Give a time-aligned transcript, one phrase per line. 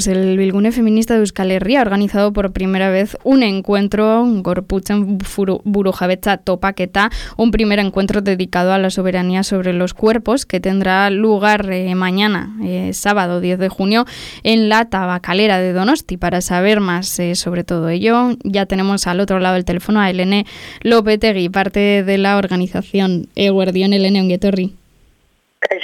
[0.00, 4.42] pues el Bilgune Feminista de Euskal Herria ha organizado por primera vez un encuentro, un
[4.42, 11.10] Gorputzen Burujabetza Topaketa, un primer encuentro dedicado a la soberanía sobre los cuerpos que tendrá
[11.10, 14.06] lugar eh, mañana, eh, sábado 10 de junio,
[14.42, 16.16] en la tabacalera de Donosti.
[16.16, 20.08] Para saber más eh, sobre todo ello, ya tenemos al otro lado del teléfono a
[20.08, 20.46] Elene
[20.80, 24.72] Lopetegui, parte de la organización Eguardión Elene Onguetorri.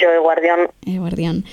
[0.01, 0.71] Yo, Eguardión.
[0.87, 1.43] Eguardión.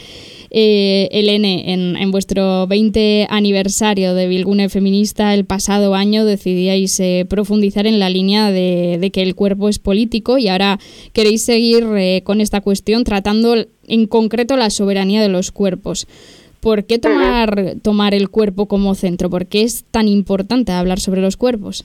[0.57, 7.89] Eh, Elene, en, vuestro 20 aniversario de Bilgune Feminista el pasado año decidíais eh, profundizar
[7.89, 10.79] en la línea de, que el cuerpo es político y ahora
[11.13, 13.57] queréis seguir eh, con esta cuestión tratando
[13.89, 16.07] en concreto la soberanía de los cuerpos.
[16.61, 19.29] ¿Por qué tomar, tomar el cuerpo como centro?
[19.31, 21.85] ¿Por qué es tan importante hablar sobre los cuerpos?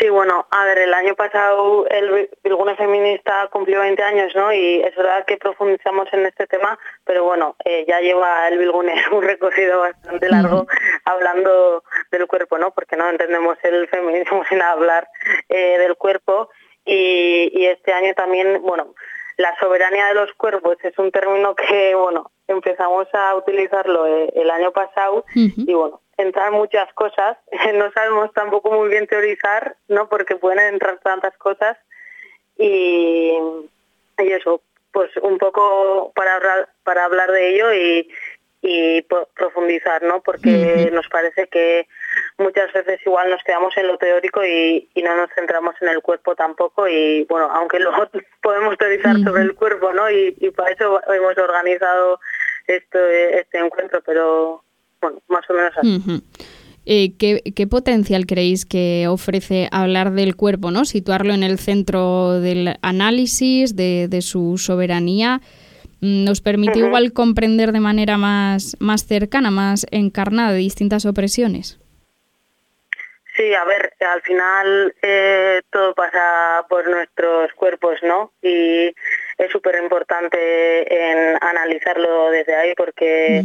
[0.00, 4.50] Sí, bueno, a ver, el año pasado el Bilgune Feminista cumplió 20 años, ¿no?
[4.50, 8.94] Y es verdad que profundizamos en este tema, pero bueno, eh, ya lleva el Bilgune
[9.12, 10.66] un recorrido bastante largo
[11.04, 12.70] hablando del cuerpo, ¿no?
[12.70, 15.06] Porque no entendemos el feminismo sin hablar
[15.50, 16.48] eh, del cuerpo.
[16.86, 18.94] Y, y este año también, bueno,
[19.36, 24.50] la soberanía de los cuerpos es un término que, bueno, empezamos a utilizarlo eh, el
[24.50, 27.36] año pasado y, bueno, entrar muchas cosas.
[27.74, 30.08] No sabemos tampoco muy bien teorizar, ¿no?
[30.08, 31.76] Porque pueden entrar tantas cosas
[32.58, 33.32] y,
[34.18, 34.60] y eso,
[34.92, 38.08] pues un poco para hablar, para hablar de ello y,
[38.62, 39.02] y
[39.34, 40.20] profundizar, ¿no?
[40.22, 41.86] Porque nos parece que
[42.36, 46.02] muchas veces igual nos quedamos en lo teórico y, y, no nos centramos en el
[46.02, 48.08] cuerpo tampoco y bueno, aunque luego
[48.42, 50.10] podemos teorizar sobre el cuerpo, ¿no?
[50.10, 52.20] Y, y, para eso hemos organizado
[52.66, 54.62] esto, este encuentro, pero
[55.00, 56.22] bueno, más o menos así.
[56.86, 60.84] Eh, ¿qué, potencial creéis que ofrece hablar del cuerpo, ¿no?
[60.84, 65.40] situarlo en el centro del análisis, de, su soberanía?
[66.00, 71.78] Mm, ¿Nos permite igual comprender de manera más, más cercana, más encarnada distintas opresiones?
[73.36, 78.32] Sí, a ver, al final eh, todo pasa por nuestros cuerpos, ¿no?
[78.42, 78.92] Y
[79.38, 80.36] es súper importante
[80.92, 83.44] en analizarlo desde ahí porque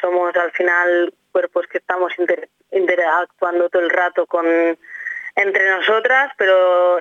[0.00, 2.12] somos al final cuerpos que estamos
[2.70, 4.46] interactuando todo el rato con
[5.36, 7.00] entre nosotras, pero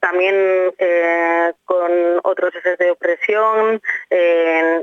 [0.00, 0.34] también
[0.78, 1.92] eh, con
[2.22, 3.80] otros ejes de opresión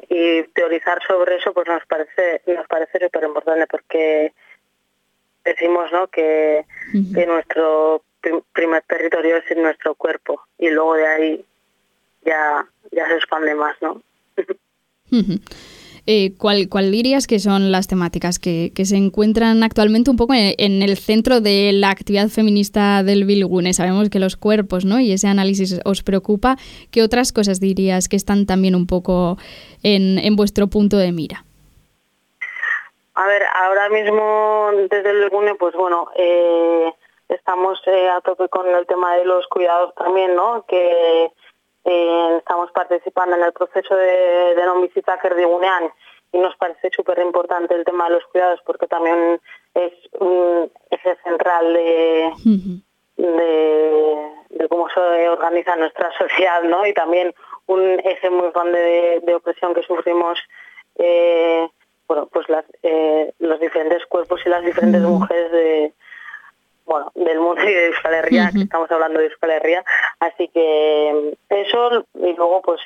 [0.09, 4.33] y teorizar sobre eso pues nos parece nos parece súper importante porque
[5.43, 6.07] decimos ¿no?
[6.07, 6.65] que,
[7.13, 8.03] que nuestro
[8.53, 11.45] primer territorio es en nuestro cuerpo y luego de ahí
[12.23, 14.01] ya, ya se expande más, ¿no?
[16.07, 20.33] Eh, ¿cuál, ¿Cuál dirías que son las temáticas que, que se encuentran actualmente un poco
[20.35, 23.73] en, el centro de la actividad feminista del Bilgune?
[23.73, 24.99] Sabemos que los cuerpos ¿no?
[24.99, 26.57] y ese análisis os preocupa.
[26.91, 29.37] ¿Qué otras cosas dirías que están también un poco
[29.81, 31.43] en, en vuestro punto de mira?
[33.15, 36.93] A ver, ahora mismo desde el Bilgune, pues bueno, eh,
[37.29, 40.65] estamos eh, a tope con el tema de los cuidados también, ¿no?
[40.67, 41.31] Que
[41.85, 45.93] eh, estamos participando en el proceso de, de non visita Gunean
[46.33, 49.39] y nos parece súper importante el tema de los cuidados porque también
[49.73, 52.33] es un eje central de,
[53.17, 56.85] de, cómo se organiza nuestra sociedad, ¿no?
[56.87, 57.33] Y también
[57.67, 60.39] un eje muy grande de, opresión que sufrimos
[60.97, 61.69] eh,
[62.07, 62.65] bueno, pues las,
[63.39, 65.93] los diferentes cuerpos y las diferentes mujeres de,
[67.65, 69.83] de Euskal Herria, que estamos hablando de Euskal Herria,
[70.19, 72.81] así que eso y luego pues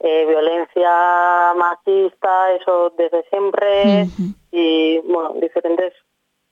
[0.00, 4.06] eh, violencia machista, eso desde siempre
[4.50, 5.92] y bueno, diferentes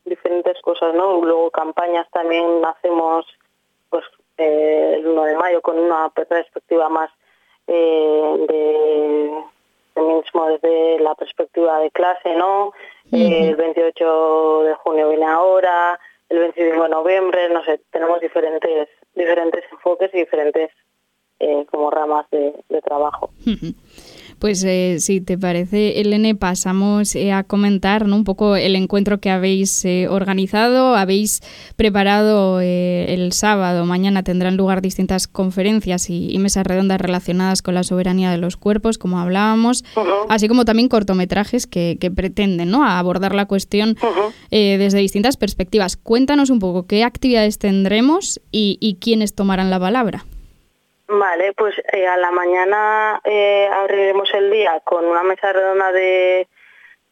[0.05, 1.21] diferentes cosas, ¿no?
[1.23, 3.27] Luego campañas también hacemos
[3.91, 4.05] pues
[4.39, 7.11] eh, el 1 de mayo con una perspectiva más
[7.67, 9.31] eh, de
[9.95, 12.73] feminismo desde la perspectiva de clase, ¿no?
[13.13, 15.99] el 28 de junio viene ahora,
[16.31, 20.71] el 25 de noviembre, no sé, tenemos diferentes, diferentes enfoques y diferentes
[21.41, 23.31] eh, como ramas de, trabajo.
[24.41, 29.29] Pues eh, si te parece, Elene, pasamos eh, a comentar un poco el encuentro que
[29.29, 30.97] habéis eh, organizado.
[30.97, 31.43] Habéis
[31.77, 38.31] preparado el sábado, mañana tendrán lugar distintas conferencias y, mesas redondas relacionadas con la soberanía
[38.31, 39.85] de los cuerpos, como hablábamos,
[40.31, 42.83] así como también cortometrajes que, pretenden ¿no?
[42.83, 43.95] abordar la cuestión
[44.51, 45.99] desde distintas perspectivas.
[45.99, 50.25] Cuéntanos un poco qué actividades tendremos y, y quiénes tomarán la palabra.
[51.13, 56.47] Vale, pues eh, a la mañana eh, abriremos el día con una mesa redonda de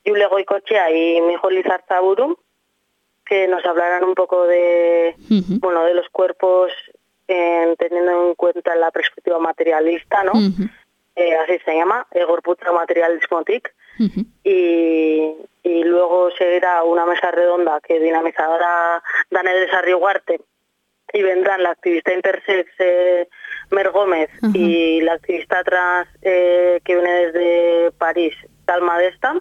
[0.05, 2.39] Yule Goicochea y Mijo Lizarzaburu,
[3.27, 5.17] que nos hablarán un poco de,
[5.61, 6.73] bueno, de los cuerpos
[7.27, 10.33] teniendo en cuenta la perspectiva materialista, ¿no?
[11.19, 13.75] eh, así se llama, el Gorputra Material Dismotic,
[14.45, 15.35] y,
[15.65, 20.41] y, luego seguirá una mesa redonda que dinamizará Daniel Sarriguarte
[21.13, 23.29] y vendrán la activista intersex eh,
[23.71, 28.35] Mer Gómez y la activista trans eh, que viene desde París,
[28.65, 29.41] Talma Desta.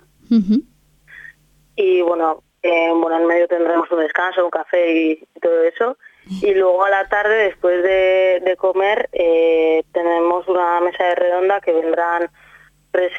[1.76, 5.98] Y bueno, eh, bueno, en medio tendremos un descanso, un café y, todo eso.
[6.42, 11.72] Y luego a la tarde, después de, comer, eh, tenemos una mesa de redonda que
[11.72, 12.30] vendrán
[12.92, 13.14] tres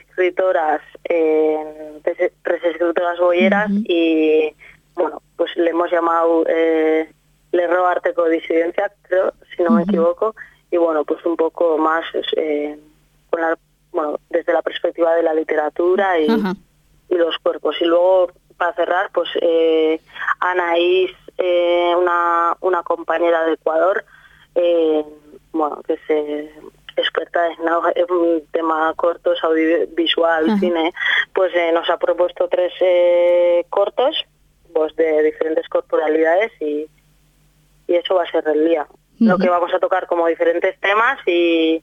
[0.00, 2.32] escritoras, eh, tres,
[2.64, 4.54] escritoras boyeras y,
[4.94, 7.08] bueno, pues le hemos llamado eh,
[7.52, 10.34] Lerro Arte Disidencia, creo, si no me equivoco,
[10.70, 12.04] y bueno, pues un poco más
[12.36, 12.78] eh,
[13.30, 13.56] con la,
[13.92, 17.76] bueno, desde la perspectiva de la literatura y, y los cuerpos.
[17.80, 20.00] Y luego para cerrar, pues eh,
[20.40, 24.04] Anaís, eh, una, una compañera de Ecuador,
[24.54, 25.04] eh,
[25.52, 26.50] bueno, que se
[26.96, 30.92] experta en, un tema cortos, audiovisual, cine,
[31.34, 32.72] pues nos ha propuesto tres
[33.70, 34.24] cortos
[34.74, 36.86] pues de diferentes corporalidades y,
[37.86, 38.86] y eso va a ser el día.
[39.22, 41.82] Lo que vamos a tocar como diferentes temas y,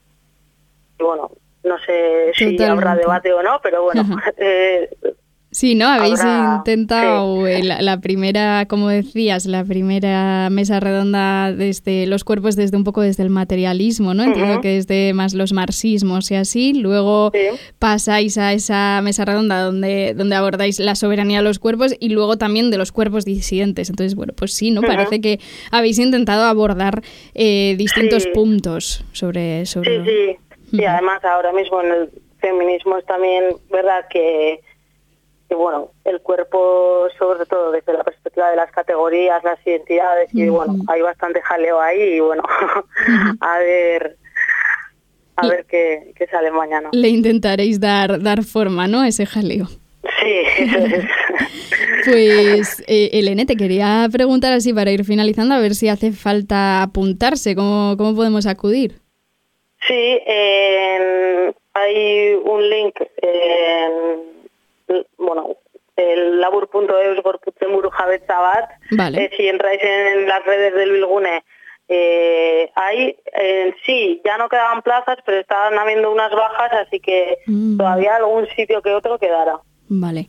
[0.97, 1.31] bueno,
[1.63, 4.03] no sé si habrá debate o no, pero bueno,
[5.59, 5.89] Sí, ¿no?
[5.89, 12.85] Habéis intentado la, primera, como decías, la primera mesa redonda desde los cuerpos desde un
[12.85, 14.23] poco desde el materialismo, ¿no?
[14.23, 16.73] Entiendo que desde más los marxismos y así.
[16.75, 17.33] Luego
[17.77, 22.37] pasáis a esa mesa redonda donde, donde abordáis la soberanía de los cuerpos y luego
[22.37, 23.89] también de los cuerpos disidentes.
[23.89, 24.81] Entonces, bueno, pues sí, ¿no?
[24.81, 25.41] Parece que
[25.71, 27.01] habéis intentado abordar
[27.35, 30.05] eh, distintos puntos sobre, sobre...
[30.05, 30.37] Sí,
[30.71, 30.77] sí.
[30.77, 32.09] Y además ahora mismo en el
[32.39, 34.05] feminismo es también, ¿verdad?
[34.09, 34.61] Que
[35.49, 40.47] y bueno, el cuerpo, sobre todo desde la perspectiva de las categorías, las identidades, y
[40.47, 42.43] bueno, hay bastante jaleo ahí y bueno,
[43.41, 44.17] a ver
[45.35, 46.89] a ver qué, sale mañana.
[46.91, 49.01] Le intentaréis dar, dar forma, ¿no?
[49.01, 49.67] A ese jaleo.
[49.67, 51.05] Sí, eso es.
[52.05, 56.81] Pues, eh, Elene, te quería preguntar así para ir finalizando, a ver si hace falta
[56.81, 59.01] apuntarse, ¿cómo, cómo podemos acudir?
[59.85, 60.19] Sí,
[61.73, 64.38] hay un link en
[65.17, 65.57] bueno,
[65.95, 69.25] el labur.eus gorputzemurujabetzabat, vale.
[69.25, 71.43] Eh, si entráis en las redes del Bilgune,
[71.87, 73.17] eh, ahí
[73.85, 77.77] sí, ya no quedaban plazas, pero estaban habiendo unas bajas, así que mm.
[77.77, 79.59] todavía algún sitio que otro quedará.
[79.87, 80.27] Vale,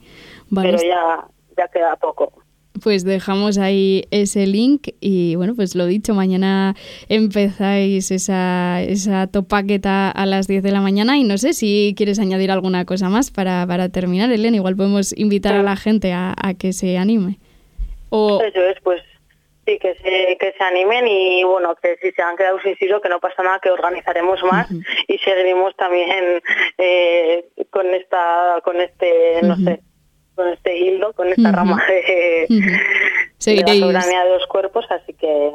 [0.48, 0.70] vale.
[0.70, 1.24] Pero ya,
[1.56, 2.39] ya queda poco
[2.82, 6.74] pues dejamos ahí ese link y bueno, pues lo dicho, mañana
[7.08, 12.18] empezáis esa, esa topaqueta a las 10 de la mañana y no sé si quieres
[12.18, 16.34] añadir alguna cosa más para, para terminar, Elena, igual podemos invitar a la gente a,
[16.58, 17.38] que se anime.
[18.10, 18.42] O...
[18.42, 19.02] Eso es, pues
[19.66, 23.00] sí, que se, que se animen y bueno, que si se han quedado sin sitio,
[23.00, 24.68] que no pasa nada, que organizaremos más
[25.08, 26.42] y seguiremos también
[26.78, 29.79] eh, con esta, con este, no sé,
[31.40, 32.46] hilo, con esta rama de,
[33.62, 35.52] la soberanía de los cuerpos, así que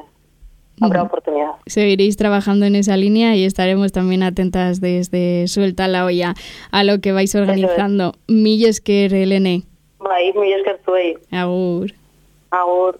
[0.81, 1.51] habrá oportunidad.
[1.65, 6.33] Seguiréis trabajando en esa línea y estaremos también atentas desde Suelta la Olla
[6.71, 8.13] a lo que vais organizando.
[8.27, 9.63] Millesker, Elene.
[9.99, 11.17] Bai, Millesker zuei.
[11.31, 11.91] Agur.
[12.51, 12.99] Agur.